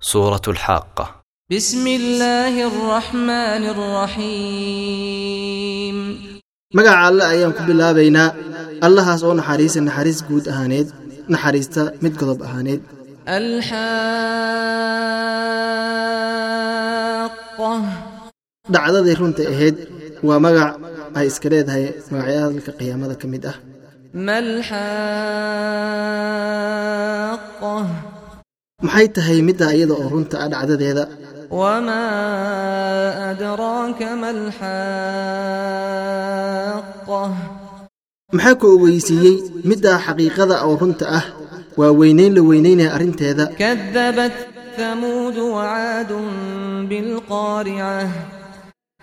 سورة 0.00 0.42
الحاقة 0.48 1.04
بسم 1.52 1.86
الله 1.86 2.54
الرحمن 2.66 3.62
الرحيم 5.04 5.96
magaca 6.76 7.06
alle 7.08 7.22
ayaan 7.32 7.52
ku 7.56 7.62
bilaabaynaa 7.68 8.28
allahaas 8.86 9.22
oo 9.26 9.34
naxariisa 9.40 9.80
naxariis 9.88 10.20
guud 10.28 10.44
ahaaneed 10.52 10.88
naxariista 11.34 11.82
mid 12.04 12.14
godob 12.20 12.40
ahaaneed 12.46 12.80
الحاقة 16.44 17.72
dhacdadii 18.74 19.16
runta 19.20 19.42
ahayd 19.52 19.76
waa 20.28 20.38
magac 20.46 20.72
ay 21.18 21.26
iska 21.30 21.48
leedahay 21.52 21.84
magacyadalka 22.12 22.70
qiyaamada 22.80 23.14
ka 23.22 23.26
mid 23.32 23.44
ah 23.52 23.56
ما 24.26 24.36
الحاقة 27.24 27.86
maxay 28.85 29.07
tahay 29.15 29.39
middaa 29.49 29.73
iyada 29.77 29.93
oo 30.01 30.07
runta 30.13 30.35
ah 30.43 30.47
dhacdadeeda? 30.53 31.03
maxaa 38.35 38.55
ku 38.61 38.65
ogeysiiyey 38.75 39.35
middaa 39.69 39.97
xaqiiqada 40.05 40.55
oo 40.67 40.75
runta 40.81 41.05
ah 41.19 41.25
waa 41.79 41.91
weynayn 41.99 42.31
la 42.37 42.41
weynaynaya 42.49 42.89
arrinteeda? 42.95 43.45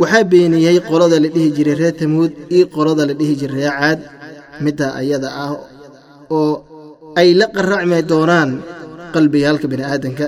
waxaa 0.01 0.25
beeniyey 0.33 0.79
qolada 0.89 1.17
la 1.25 1.29
dhihi 1.35 1.49
jiray 1.57 1.77
reer 1.81 1.95
tamuud 2.01 2.33
iyo 2.57 2.67
qolada 2.77 3.03
la 3.09 3.15
dhihi 3.21 3.35
jiray 3.41 3.57
reer 3.61 3.75
caad. 3.81 4.01
Middaa 4.65 4.93
ayada 5.01 5.29
ah 5.45 5.53
oo 6.39 6.53
ay 7.21 7.29
la 7.41 7.47
qaracmi 7.57 7.99
doonaan 8.11 8.51
qalbiga 9.17 9.47
halka 9.51 9.67
bini 9.73 9.85
aadanka 9.93 10.27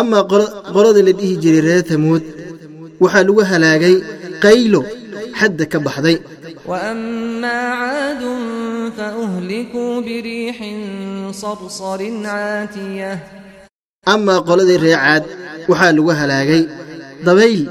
amaa 0.00 0.22
qolada 0.74 1.00
la 1.08 1.12
dhihi 1.18 1.34
jiray 1.42 1.62
reer 1.68 1.82
tamuud 1.92 2.22
waxaa 3.02 3.24
lagu 3.28 3.42
halaagay 3.50 3.94
qaylo 4.44 4.80
xadda 5.40 5.64
ka 5.72 5.78
baxday. 5.86 6.16
Amaa 14.14 14.40
qoladii 14.48 14.78
reecaad 14.86 15.24
waxaa 15.70 15.92
lagu 15.96 16.10
halaagay 16.20 16.62
dabayl 17.26 17.62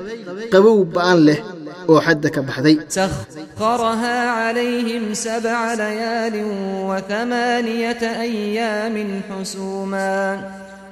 qabow 0.54 0.78
ba'an 0.96 1.20
leh 1.28 1.40
oo 1.91 1.99
xadda 2.07 2.29
ka 2.35 2.41
baxday 2.49 2.77
سخرها 2.99 4.17
عليهم 4.41 5.05
سبع 5.27 5.59
ليال 5.83 6.35
وثمانية 6.89 8.03
أيام 8.27 8.97
حسوما 9.31 10.15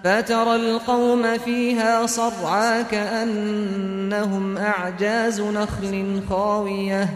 فترى 0.04 0.54
القوم 0.56 1.38
فيها 1.44 2.06
صرعى 2.06 2.84
كأنهم 2.92 4.44
أعجاز 4.58 5.40
نخل 5.40 5.94
خاوية 6.30 7.08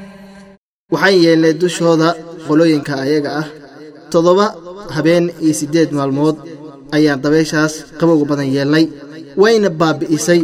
waxaan 0.93 1.17
yeelnay 1.25 1.55
dushooda 1.63 2.09
qolooyinka 2.47 2.93
ayaga 3.05 3.31
ah 3.41 3.47
toddoba 4.13 4.47
habeen 4.97 5.25
iyo 5.45 5.55
siddeed 5.61 5.91
maalmood 5.99 6.37
ayaan 6.97 7.19
dabayshaas 7.25 7.75
qabowga 7.99 8.25
badan 8.31 8.49
yeelnay 8.57 8.85
wayna 9.43 9.69
baabi'isay 9.81 10.41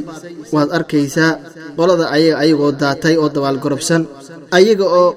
waad 0.54 0.68
arkaysaa 0.78 1.32
qolada 1.77 2.05
ayagoo 2.15 2.71
daatay 2.81 3.15
oo 3.21 3.29
dabaal 3.35 3.57
gorobsan 3.63 4.01
ayaga 4.57 4.85
oo 4.99 5.09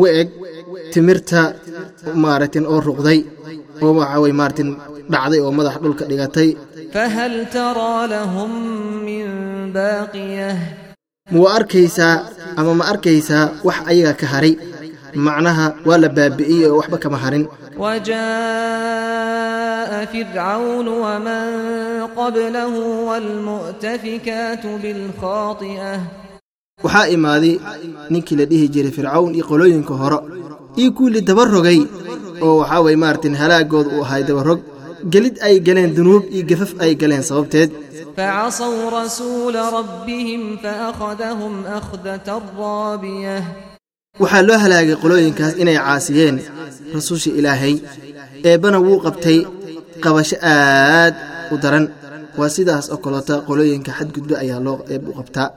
wa-eg 0.00 0.28
timirta 0.92 1.40
maaratin 2.22 2.64
oo 2.72 2.78
ruqday 2.88 3.18
oo 3.84 3.92
waxaa 3.98 4.20
wey 4.24 4.32
maaratin 4.40 4.68
dhacday 5.12 5.40
oo 5.44 5.52
madax 5.58 5.76
dhulka 5.82 6.04
dhigatay. 6.10 6.48
Ma 11.32 11.38
waa 11.44 11.54
arkaysaa 11.60 12.14
ama 12.60 12.72
ma 12.80 12.84
arkaysaa 12.92 13.44
wax 13.66 13.78
ayaga 13.92 14.12
ka 14.20 14.26
haray? 14.32 14.54
Macnaha 15.26 15.66
waa 15.88 15.98
la 16.02 16.08
baabi'iyey 16.16 16.68
oo 16.70 16.76
waxba 16.80 16.96
kama 17.04 17.18
harin. 17.24 17.44
وجاء 19.77 20.05
فرعون 20.33 20.87
ومن 20.87 21.45
قبله 22.17 22.67
والمؤتفكات 23.07 24.65
بالخاطئة 24.65 25.99
waxaa 26.83 27.07
imaaday 27.15 27.55
ninkii 28.13 28.35
la 28.39 28.45
dhihi 28.51 28.67
jiray 28.73 28.91
fircawn 28.97 29.35
iyo 29.35 29.45
qolooyinka 29.49 29.93
hore 30.01 30.17
iyo 30.81 30.91
kuwii 30.97 31.21
dabarogay 31.29 31.79
oo 32.45 32.57
waxaa 32.61 32.81
way 32.85 32.95
maaragtin 33.03 33.35
halaagooda 33.41 33.89
uu 33.95 34.03
ahay 34.05 34.23
dabarog 34.29 34.59
gelid 35.13 35.35
ay 35.47 35.55
galeen 35.67 35.91
dunuub 35.97 36.23
iyo 36.35 36.43
gafaf 36.49 36.71
ay 36.83 36.91
galeen 37.01 37.23
sababteed 37.29 37.69
فعصوا 38.17 39.03
رسول 39.03 39.55
ربهم 39.55 40.57
فأخذهم 40.63 41.53
أخذة 41.65 42.41
رابية 42.57 43.37
waxaa 44.19 44.41
loo 44.47 44.57
halaagay 44.63 44.95
qolooyinkaas 45.03 45.53
inay 45.61 45.77
caasiyeen 45.85 46.35
rasuusha 46.95 47.31
ilaahay 47.39 47.75
eebbana 48.49 48.77
wuu 48.85 48.99
qabtay 49.05 49.37
qabasho 50.03 50.37
aad 50.55 51.13
u 51.53 51.55
daran 51.63 51.85
waa 52.39 52.49
sidaas 52.55 52.85
oo 52.93 52.99
kaleeta 53.03 53.35
qolooyinka 53.47 53.91
xadgudbo 53.97 54.33
ayaa 54.43 54.59
loo 54.67 54.77
eeb 54.93 55.03
u 55.11 55.13
qabtaa 55.19 55.49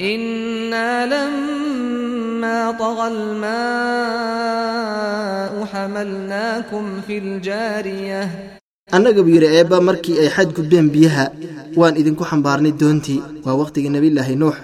إنا 0.00 1.06
لما 1.14 2.58
طغى 2.82 3.06
الماء 4.36 5.64
حملناكم 5.72 6.84
في 7.06 7.18
الجارية 7.18 8.22
annaga 8.96 9.20
buu 9.24 9.34
yidhi 9.36 9.48
eebba 9.58 9.78
markii 9.88 10.16
ay 10.22 10.28
xadgudbeen 10.36 10.86
biyaha 10.94 11.24
waan 11.80 11.94
idinku 12.00 12.24
xambaarnay 12.30 12.72
doontii 12.80 13.20
waa 13.44 13.56
wakhtigii 13.60 13.90
nebillaahi 13.96 14.36
nuux 14.42 14.56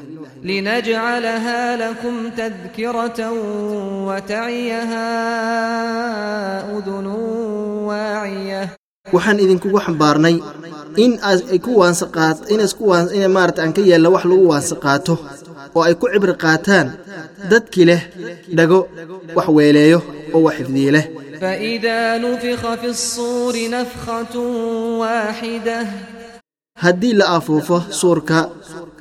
لنجعلها 0.44 1.76
لكم 1.76 2.14
تذكرة 2.36 3.20
وتعيها 4.08 5.08
أذن 6.78 7.06
واعية 7.88 8.62
waxaan 9.14 9.38
idinkugu 9.44 9.78
xambaarnay 9.86 10.36
in 11.04 11.12
aas 11.28 11.40
ay 11.52 11.58
ku 11.64 11.70
waansa 11.80 12.06
qaat 12.16 12.38
inaas 12.52 12.72
ku 12.78 12.84
waan 12.90 13.06
ina 13.16 13.28
maarata 13.36 13.60
aan 13.62 13.72
ka 13.76 13.82
yeelna 13.88 14.08
wax 14.14 14.24
lagu 14.30 14.44
waansa 14.52 14.74
qaato 14.84 15.14
oo 15.76 15.82
ay 15.88 15.94
ku 16.00 16.06
cibri 16.12 16.34
qaataan 16.44 16.86
dadkii 17.50 17.86
leh 17.90 18.02
dhago 18.56 18.78
wax 19.36 19.48
weeleeyo 19.56 19.98
oo 20.34 20.40
wax 20.46 20.54
xifdiye 20.58 20.90
leh 20.96 21.06
فإذا 21.42 22.18
نفخ 22.24 22.62
في 22.80 22.86
الصور 22.96 23.54
نفخة 23.76 24.34
واحدة 25.02 25.78
haddii 26.82 27.14
la 27.18 27.26
afuufo 27.36 27.78
suurka 28.00 28.38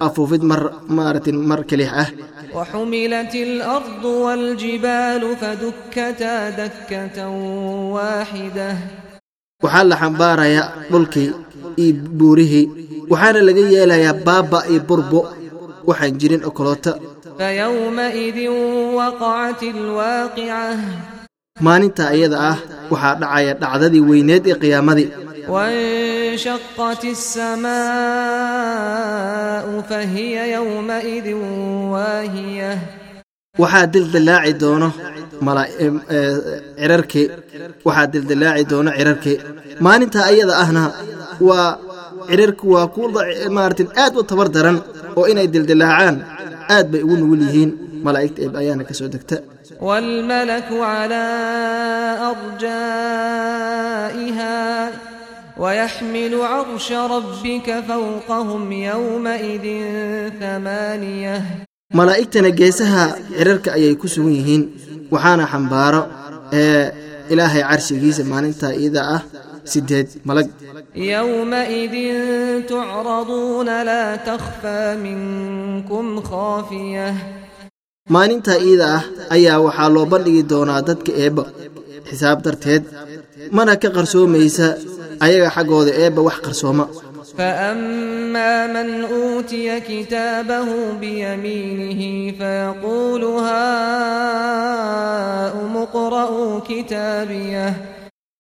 afuufid 0.08 0.42
mar 0.52 0.62
maaratin 0.98 1.38
mar 1.50 1.62
kelix 1.70 1.90
ah 2.04 2.10
وحملت 2.56 3.34
الأرض 3.36 4.04
والجبال 4.06 5.24
فدكتا 5.42 6.36
دكة 6.50 7.18
واحدة 7.96 8.70
waxaa 9.65 9.85
la 9.91 9.97
xambaarayaa 10.03 10.69
dhulkii 10.93 11.31
iyo 11.85 11.95
buurihii 12.19 12.65
waxaana 13.11 13.41
laga 13.49 13.63
yeelayaa 13.75 14.15
baaba 14.27 14.59
iyo 14.73 14.81
burbo. 14.89 15.21
Waxaan 15.89 16.15
jirin 16.21 16.43
okoloota 16.49 16.93
maalinta 21.65 22.05
iyada 22.17 22.39
ah 22.51 22.57
waxaa 22.93 23.15
dhacaya 23.21 23.53
dhacdadii 23.63 24.03
weyneed 24.09 24.45
ee 24.51 24.57
qiyaamadii. 24.63 25.09
Waxaa 33.63 33.87
dildillaaci 33.93 34.53
doono 34.61 34.89
cirarke 36.79 37.23
eh, 37.23 37.31
waxaa 37.87 38.07
dildilaaci 38.13 38.65
doona 38.71 38.91
cirarke 38.99 39.33
maalinta 39.85 40.21
ayada 40.31 40.55
ahna 40.63 40.83
waa 41.49 41.79
cirarku 42.29 42.65
waa 42.75 42.87
kumaarata 42.95 43.83
eh, 43.83 44.03
aad 44.03 44.13
u 44.17 44.23
tabar 44.31 44.49
daran 44.57 44.79
oo 45.17 45.27
inay 45.33 45.49
dildilaacaan 45.53 46.17
aad 46.75 46.87
bay 46.91 47.03
ugu 47.03 47.17
nugul 47.17 47.43
yihiin. 47.47 47.71
Malaa'igta 48.07 48.41
eeb 48.43 48.55
ayaana 48.61 48.85
ka 48.89 48.95
soo 48.95 49.09
degta. 49.15 49.37
Walmalaku 49.81 50.75
calaa 50.85 52.31
arjaa'iha 52.33 53.33
wayaxmilu 55.63 56.39
carsha 56.53 57.01
rabbika 57.15 57.83
fawqahum 57.89 58.65
yowmaidin 58.73 60.43
amaaniyah 60.55 61.43
malaa'igtana 61.95 62.51
geesaha 62.61 63.05
cirarka 63.31 63.69
ayay 63.79 63.95
ku 63.95 64.07
sugan 64.09 64.35
yihiin 64.39 64.63
waxaana 65.15 65.45
xambaaro 65.53 66.03
ee 66.63 66.83
ilaahay 67.33 67.63
carshigiisa 67.71 68.23
maalintaa 68.33 68.73
iyada 68.83 69.03
ah 69.17 69.23
sideed 69.73 70.09
malag. 70.29 70.47
yowmaidin 71.13 72.19
tucraduuna 72.71 73.75
laa 73.91 74.11
takhfaa 74.29 74.91
minkum 75.07 76.07
khaafiya 76.31 77.07
maalintaa 78.15 78.59
iida 78.69 78.87
ah 78.99 79.03
ayaa 79.37 79.59
waxaa 79.67 79.89
loo 79.97 80.07
bandhigi 80.13 80.43
doonaa 80.53 80.81
dadka 80.89 81.13
eebba 81.25 81.45
xisaab 82.09 82.39
darteed 82.47 82.83
mana 83.57 83.73
ka 83.83 83.89
qarsoomaysa 83.97 84.67
ayaga 85.25 85.49
xaggooda 85.57 85.93
eebba 86.03 86.21
wax 86.29 86.37
qarsooma. 86.47 86.85
فأما 87.38 88.68
من 88.68 89.04
أوتي 89.04 89.80
كتابه 89.80 90.92
بيمينه 91.02 92.02
فيقول 92.38 93.24
هاؤم 94.42 95.78
اقرءوا 95.78 96.60
كتابيه 96.70 97.74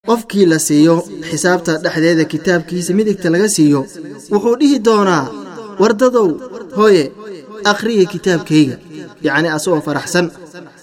qofkii 0.09 0.45
la 0.51 0.57
siiyo 0.67 0.95
xisaabta 1.29 1.71
dhexdeeda 1.83 2.23
kitaabkiisa 2.33 2.91
midigta 2.97 3.27
laga 3.33 3.47
siiyo 3.55 3.81
wuxuu 4.33 4.55
dhihi 4.61 4.77
doonaa 4.87 5.25
wardadow 5.81 6.29
hooye 6.77 7.03
akhriya 7.71 8.05
kitaabkayga 8.13 8.75
yacni 9.27 9.49
asagoo 9.57 9.81
faraxsan 9.87 10.25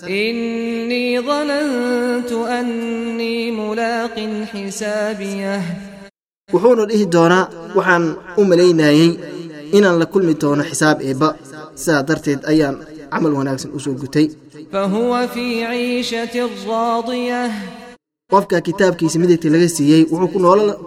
إني 0.09 1.21
ظننت 1.21 2.33
أني 2.33 3.51
ملاق 3.51 4.17
حسابيه 4.53 5.61
wuxuuna 6.52 6.84
dhihi 6.90 7.06
doonaa 7.16 7.46
waxaan 7.78 8.06
u 8.40 8.44
malaynayey 8.50 9.10
inaan 9.78 9.98
la 10.02 10.06
kulmi 10.14 10.34
doono 10.42 10.64
xisaab 10.70 10.98
eebba. 11.10 11.30
Sidaa 11.82 12.04
darteed 12.08 12.42
ayaan 12.52 12.76
camal 13.12 13.34
wanaagsan 13.40 13.72
u 13.78 13.80
soo 13.86 13.96
gutay. 14.02 14.28
Qofka 18.32 18.58
kitaabkiisa 18.68 19.18
midigta 19.22 19.48
laga 19.54 19.68
siiyey 19.76 20.04
wuxuu 20.12 20.32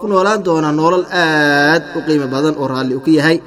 ku 0.00 0.06
noolaan 0.12 0.40
doonaa 0.46 0.72
noolal 0.78 1.04
aad 1.24 1.82
u 1.96 1.98
qiimo 2.06 2.26
badan 2.34 2.54
oo 2.60 2.66
raalli 2.72 2.94
u 2.98 3.04
ka 3.06 3.10
yahay. 3.18 3.38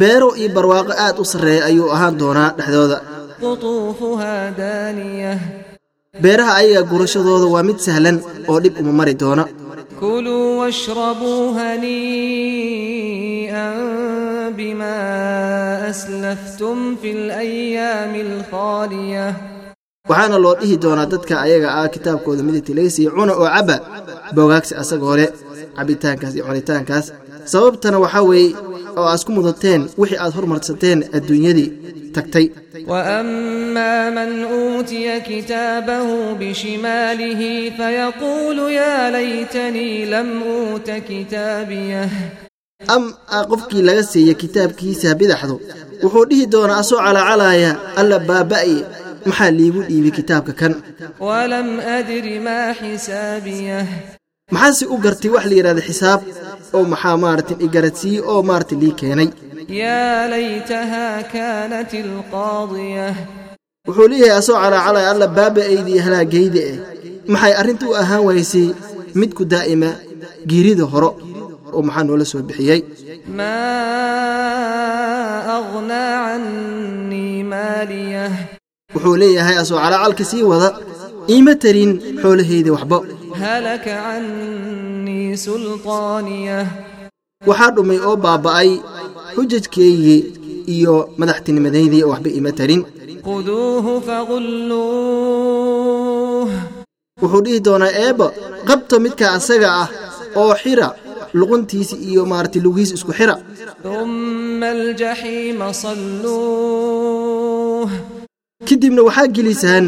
Beero 0.00 0.28
iyo 0.40 0.48
barwaaqo 0.56 0.92
aad 1.04 1.16
u 1.22 1.24
sarreeya 1.32 1.62
ayuu 1.68 1.88
ahaan 1.94 2.14
doonaa 2.20 2.50
dhexdooda 2.58 2.98
beeraha 6.22 6.52
ayaga 6.60 6.82
gurashadooda 6.90 7.46
waa 7.54 7.64
mid 7.68 7.78
sahlan 7.86 8.16
oo 8.50 8.58
dhib 8.64 8.74
uma 8.82 8.92
mari 9.00 9.14
doona 9.22 9.44
kuluu 10.00 10.48
washrabuu 10.60 11.44
hanii'an 12.80 14.54
bima 14.58 14.94
aslaftum 15.90 16.78
fi 17.00 17.08
layaami 17.30 18.20
alkhaaliya 18.28 19.24
waxaana 20.10 20.36
loo 20.44 20.54
dhihi 20.60 20.76
doonaa 20.84 21.08
dadka 21.14 21.34
ayaga 21.46 21.68
ah 21.80 21.86
kitaabkooda 21.94 22.42
midigtilaysiya 22.48 23.10
cuna 23.16 23.32
oo 23.42 23.48
cabba 23.56 23.76
bogaagsi 24.36 24.72
asagoo 24.82 25.14
leh 25.20 25.28
cabitaankaas 25.76 26.32
iyo 26.36 26.44
cunitaankaas. 26.48 27.06
Sababtana 27.52 27.96
waxaa 28.04 28.24
weeye 28.30 28.50
oo 28.98 29.06
aad 29.10 29.18
isku 29.18 29.30
mudateen 29.36 29.80
wixii 30.00 30.18
aad 30.24 30.32
hormarsateen 30.38 30.98
adduunyadii 31.16 31.68
tagtay 32.15 32.47
وأما 32.87 34.09
من 34.09 34.43
أوتي 34.43 35.19
كتابه 35.19 36.33
بشماله 36.33 37.41
فيقول 37.77 38.57
يا 38.71 39.11
ليتني 39.11 40.05
لم 40.05 40.43
أوت 40.43 40.91
كتابيه 41.09 42.09
am 42.95 43.03
a 43.27 43.39
qofkii 43.49 43.81
laga 43.87 44.03
siiya 44.11 44.33
kitaabkiisa 44.41 45.15
bidaxdu 45.19 45.55
wuxuu 46.03 46.25
dhihi 46.29 46.45
doonaa 46.53 46.79
asoo 46.83 46.99
calacalaaya 47.05 47.71
alla 48.01 48.17
baaba'ye 48.29 48.79
maxaa 49.27 49.51
liigu 49.59 49.81
dhiibay 49.87 50.13
kitaabka 50.19 50.53
kan 50.59 50.73
maxaase 54.52 54.84
u 54.94 54.96
gartay 55.04 55.30
wax 55.34 55.44
la 55.50 55.54
yidhahda 55.58 55.82
xisaab? 55.88 56.20
Oo 56.76 56.84
maxaa 56.92 57.16
maarata 57.24 57.54
igaradsiiyey 57.66 58.22
oo 58.32 58.40
maarata 58.48 58.74
lii 58.82 58.94
keenay? 59.00 59.28
Wuxuu 63.86 64.08
leeyahay 64.12 64.38
asoo 64.40 64.56
calaacalay 64.62 65.06
alla 65.12 65.26
baaba'ayda 65.38 65.90
iyo 65.92 66.02
halaagayda 66.06 66.60
eh. 66.70 66.76
Maxay 67.32 67.52
arrinta 67.60 67.84
u 67.90 67.92
ahaan 68.02 68.22
wahaysay 68.26 68.66
midku 69.20 69.42
daa'ima 69.52 69.90
giirida 70.50 70.84
horo 70.92 71.10
oo 71.76 71.82
maxaa 71.88 72.04
noola 72.08 72.24
soo 72.32 72.42
bixiyey 72.48 72.80
wuxuu 78.94 79.16
leeyahay 79.22 79.56
asoo 79.62 79.78
calaacalka 79.84 80.24
sii 80.30 80.42
wada 80.50 80.68
iima 81.34 81.52
tarin 81.62 81.90
xoolahayda 82.22 82.70
waxba 82.76 82.98
waxaa 87.48 87.70
dhumay 87.76 87.98
oo 88.08 88.16
baaba'ay 88.24 88.70
xujajkeygii 89.34 90.20
iyo 90.74 90.94
madaxtinimadaydii 91.20 92.02
oo 92.04 92.10
waxba 92.12 92.30
ima 92.38 92.52
tarin 92.58 92.82
wuxuu 97.22 97.40
dhihi 97.44 97.60
doonaa 97.66 97.92
eebba 98.04 98.26
qabto 98.68 98.94
midka 99.04 99.26
asaga 99.38 99.68
ah 99.82 99.88
oo 100.40 100.52
xira 100.62 100.88
luquntiisi 101.38 101.96
iyo 102.10 102.22
maarti 102.32 102.58
lugihiis 102.64 102.92
isku 102.96 103.12
xira 103.18 103.36
kadibna 108.68 109.00
waxaa 109.08 109.28
gelisaan 109.36 109.86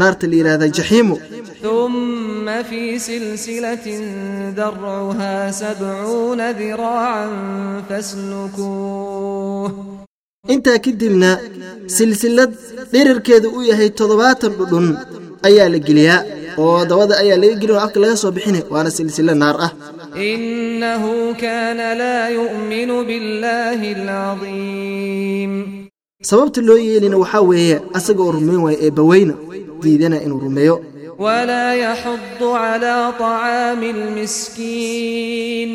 naarta 0.00 0.24
la 0.30 0.34
yidhaahdaa 0.38 0.70
jaxiimu 0.78 1.16
ثم 1.63 2.63
في 2.63 2.99
سلسلة 2.99 3.85
ذرعها 4.57 5.51
سبعون 5.51 6.51
ذراعا 6.51 7.27
فاسلكوه 7.89 9.71
intaa 10.53 10.79
kadibna 10.85 11.31
silsilad 11.87 12.51
dherarkeedu 12.93 13.47
u 13.57 13.61
yahay 13.69 13.89
toddobaatan 13.99 14.51
dhudhun 14.59 14.87
ayaa 15.47 15.67
la 15.73 15.79
geliyaa 15.87 16.19
oo 16.63 16.79
dabada 16.89 17.13
ayaa 17.23 17.37
laga 17.41 17.55
gelin 17.61 17.75
oo 17.75 17.81
afka 17.85 17.99
laga 18.03 18.15
soo 18.21 18.31
bixina 18.35 18.59
waana 18.73 18.89
silsilo 18.97 19.33
naar 19.41 19.55
ah 19.67 19.71
إنه 20.15 21.03
كان 21.33 21.77
لا 21.97 22.29
يؤمن 22.29 22.89
بالله 23.07 23.79
العظيم 23.97 25.51
sababta 26.29 26.61
loo 26.67 26.77
yeelina 26.87 27.17
waxaa 27.23 27.41
weeye 27.49 27.75
asaga 27.97 28.21
oo 28.23 28.31
rumayn 28.37 28.59
waaya 28.65 28.77
eebbaweyna 28.85 29.33
diidana 29.83 30.17
inuu 30.25 30.39
rumeeyo 30.45 30.75
ولا 31.19 31.73
يحض 31.75 32.41
على 32.43 33.13
طعام 33.19 33.81
المسكين 33.95 35.71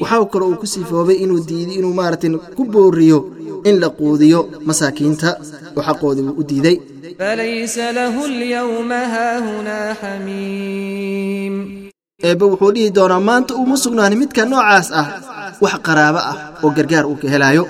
waxaa 0.00 0.24
kaloo 0.32 0.48
uu 0.52 0.60
ku 0.62 0.66
sifoobay 0.74 1.16
inuu 1.24 1.40
diiday 1.48 1.76
inuu 1.80 1.94
maaragtay 2.00 2.30
ku 2.56 2.62
booriyo 2.74 3.18
in 3.68 3.74
la 3.82 3.88
quudiyo 3.98 4.40
masaakiinta 4.68 5.28
oo 5.76 5.82
xaqooda 5.86 6.20
uu 6.22 6.34
u 6.40 6.42
diiday 6.50 6.76
فليس 7.18 7.76
له 7.78 8.14
اليوم 8.26 8.92
هاهنا 8.92 9.94
حميم 10.00 11.54
eebbe 12.28 12.44
wuxuu 12.52 12.72
dhihi 12.74 12.90
doonaa 12.96 13.20
maanta 13.28 13.52
uuma 13.60 13.76
sugnaanin 13.84 14.18
midka 14.22 14.42
noocaas 14.52 14.88
ah 15.00 15.06
wax 15.62 15.74
qaraabo 15.86 16.20
ah 16.30 16.36
oo 16.64 16.70
gargaar 16.76 17.04
uu 17.10 17.16
ka 17.22 17.26
helaayo 17.34 17.64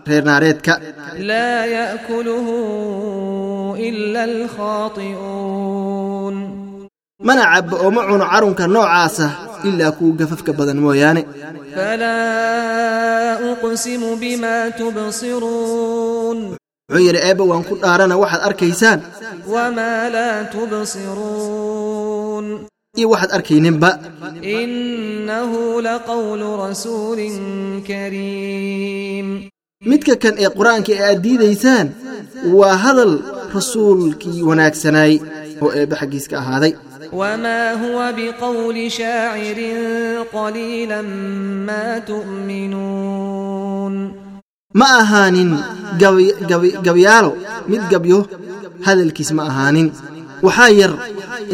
reer 0.07 0.23
naareedka 0.27 0.73
لا 1.19 1.65
يأكله 1.65 2.47
إلا 3.89 4.21
الخاطئون 5.49 6.35
mana 7.27 7.43
cabbo 7.53 7.75
oo 7.83 7.91
ma 7.95 8.01
cuno 8.07 8.25
carunka 8.31 8.63
noocaasa 8.73 9.27
ilaa 9.67 9.91
kuwa 9.97 10.15
gafafka 10.19 10.51
badan 10.53 10.79
mooyaane 10.83 11.23
فلا 11.75 12.19
أقسم 13.51 14.15
بما 14.21 14.69
تبصرون 14.69 16.39
wuxuu 16.89 17.05
yidhi 17.05 17.19
eebbe 17.27 17.43
waan 17.49 17.63
ku 17.67 17.73
dhaarana 17.81 18.15
waxaad 18.21 18.41
arkaysaan 18.49 18.99
وما 19.47 20.09
لا 20.15 20.31
تبصرون 20.43 21.92
iyo 22.98 23.06
waxaad 23.12 23.30
arkayninba. 23.36 23.90
Midka 29.90 30.14
kan 30.22 30.34
ee 30.42 30.50
qur'aanka 30.58 30.90
ee 30.96 31.02
aad 31.08 31.18
diidaysaan 31.26 31.86
waa 32.58 32.76
hadal 32.84 33.12
rasuulkii 33.56 34.40
wanaagsanaay 34.48 35.14
oo 35.64 35.70
eebbe 35.78 35.94
xaggiiska 36.00 36.34
ahaaday. 36.42 36.72
Ma 44.80 44.86
ahaanin 45.02 45.50
gabyaalo 46.86 47.30
mid 47.70 47.82
gabyo 47.92 48.18
hadalkiis 48.86 49.30
ma 49.36 49.42
ahaanin 49.50 49.88
waxaa 50.46 50.70
yar 50.80 50.92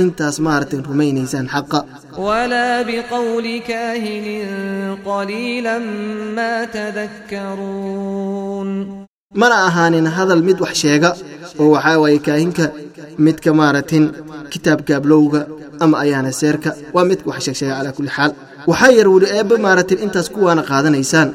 intaas 0.03 0.37
maaragtay 0.47 0.81
rumaynaysaan 0.89 1.47
xaqa. 1.55 1.79
Walaa 2.27 2.79
biqowli 2.89 3.55
kaahinin 3.71 4.51
qaliilan 5.09 5.85
maa 6.37 6.61
tadakkaruun 6.77 8.71
mana 9.41 9.57
ahaanin 9.69 10.07
hadal 10.17 10.43
mid 10.49 10.59
wax 10.65 10.75
sheega 10.83 11.11
oo 11.61 11.69
waxaa 11.75 11.99
waaye 12.03 12.19
kaahinka 12.27 12.65
midka 13.25 13.51
maaragtin 13.61 14.05
kitaabka 14.53 14.93
ablowga 15.01 15.41
ama 15.83 15.95
ayaana 16.05 16.31
seerka. 16.41 16.71
Waa 16.95 17.05
mid 17.11 17.21
wax 17.29 17.39
sheegsheega 17.47 17.75
calaa 17.79 17.97
kulli 17.97 18.13
xaal. 18.17 18.33
Waxaa 18.71 18.93
yar 18.99 19.09
weli 19.15 19.27
eebba 19.39 19.55
maaragtin 19.67 19.99
intaas 20.05 20.29
kuwaana 20.35 20.63
qaadanaysaan. 20.71 21.29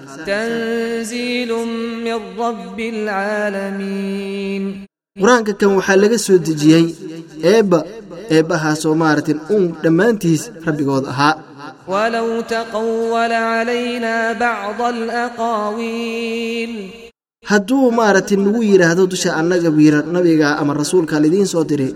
Qur'aanka 5.21 5.53
kan 5.59 5.71
waxaa 5.79 5.97
laga 6.03 6.17
soo 6.25 6.38
dejiyey 6.47 6.85
eebba 7.54 7.80
eebbahaasoo 8.36 8.96
maaragtin 9.01 9.39
uun 9.54 9.65
dhammaantiis 9.84 10.44
rabbigood 10.68 11.06
ahaa. 11.13 11.34
wlow 11.92 12.30
taqawala 12.54 13.39
calaynaa 13.48 14.34
bacda 14.42 14.86
alaqaawiil 14.94 16.74
hadduu 17.50 17.86
maaragti 18.00 18.36
nagu 18.46 18.62
yidhaahdo 18.70 19.04
dusha 19.13 19.30
annaga 19.39 19.70
wiira 19.77 20.00
nabiga 20.15 20.48
ama 20.62 20.72
rasuulka 20.82 21.15
idiin 21.27 21.48
soo 21.54 21.63
diri 21.70 21.89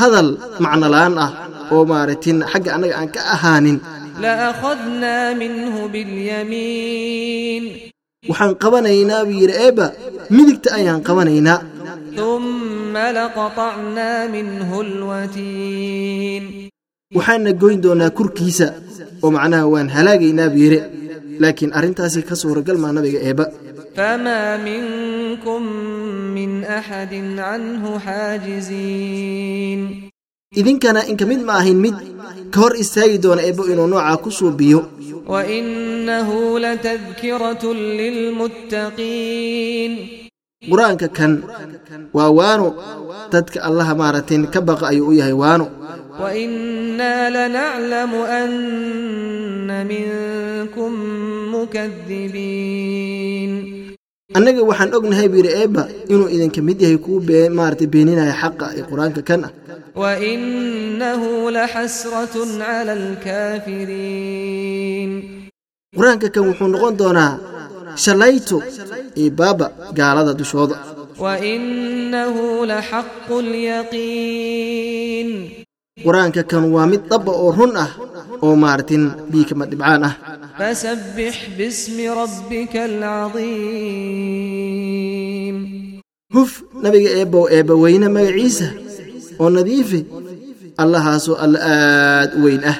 hadal 0.00 0.28
macnola'aan 0.64 1.14
ah 1.24 1.30
oo 1.74 1.82
maaragtin 1.92 2.38
xagga 2.52 2.70
annaga 2.76 2.94
aan 3.00 3.08
ka 3.14 3.20
ahaanin. 3.34 3.76
laakhadnaa 4.24 5.26
minhu 5.42 5.80
bilyamiin 5.94 7.64
waxaan 8.30 8.52
qabanaynaa 8.62 9.22
buu 9.28 9.36
yidhi 9.42 9.54
eebba 9.66 9.86
midigta 10.36 10.68
ayaan 10.78 11.00
qabanaynaa 11.08 11.58
waxaanna 17.16 17.52
goyn 17.62 17.78
doonaa 17.84 18.10
kurkiisa 18.18 18.66
oo 19.24 19.30
macnaha 19.36 19.66
waan 19.72 19.88
halaagaynaa 19.96 20.50
biire 20.56 20.78
laakiin 21.42 21.72
arrintaasi 21.78 22.20
ka 22.28 22.34
suuragal 22.42 22.76
maa 22.82 22.92
nabiga 22.96 23.20
eebba 23.28 23.44
idinkana 30.60 31.00
inka 31.10 31.24
mid 31.30 31.40
ma 31.48 31.52
ahin 31.62 31.78
mid 31.84 31.96
ka 32.52 32.58
hor 32.62 32.72
istaagi 32.82 33.18
doona 33.24 33.42
eebbo 33.48 33.62
inuu 33.72 33.88
noocaa 33.92 34.16
ku 34.24 34.30
suubiyo 34.38 34.80
wainahu 35.32 36.38
latadkiratun 36.64 37.78
lilmuttaqiin 38.00 39.92
qur-aanka 40.69 41.07
kan 41.17 41.31
waa 42.17 42.31
waano 42.39 42.67
dadka 43.33 43.57
allaha 43.67 43.93
maaragtin 44.01 44.41
ka 44.53 44.59
baqa 44.67 44.85
ayuu 44.91 45.09
u 45.11 45.13
yahay 45.21 45.37
waano 45.43 45.67
وإنا 46.15 47.15
لنعلم 47.35 48.11
أن 48.39 49.67
منكم 49.91 50.91
مكذبين 52.55 53.51
annaga 54.37 54.61
waxaan 54.69 54.89
ognahay 54.97 55.27
buu 55.31 55.39
yidhi 55.43 55.51
eebba 55.61 55.83
inuu 56.11 56.29
idinka 56.35 56.61
mid 56.67 56.77
yahay 56.83 56.97
kuu 57.05 57.19
bee 57.27 57.45
maaragtay 57.57 57.87
beeninaya 57.93 58.33
xaqa 58.41 58.65
ee 58.79 58.83
qur-aanka 58.89 59.21
kan 59.29 59.41
ah 59.47 59.51
وإنه 60.01 61.21
لحسرة 61.51 62.35
على 62.71 62.93
الكافرين 64.05 65.11
qur-aanka 65.97 66.27
kan 66.33 66.43
wuxuu 66.49 66.67
noqon 66.73 66.93
doonaa 66.99 67.33
shalaytu 67.96 68.56
ibaaba 69.26 69.66
gaalada 69.98 70.32
dushooda. 70.40 70.76
Qur'aanka 76.04 76.42
kan 76.50 76.64
waa 76.74 76.86
mid 76.88 77.02
dhabba 77.10 77.32
oo 77.42 77.50
run 77.58 77.72
ah 77.84 77.90
oo 78.44 78.54
maartin 78.62 79.04
biikama 79.30 79.64
dhibcaan 79.70 80.02
ah. 80.08 80.14
Huf 86.34 86.52
nabiga 86.82 87.10
eebbow 87.20 87.44
eebbaweyne 87.56 88.08
magaciisa 88.16 88.68
oo 89.42 89.48
nadiifi 89.56 90.00
allahaasoo 90.82 91.36
alla 91.44 91.58
aad 91.74 92.30
u 92.38 92.40
weyn 92.46 92.62
ah. 92.72 92.76